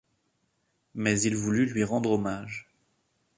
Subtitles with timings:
[0.95, 2.67] Mais il voulut lui rendre hommage.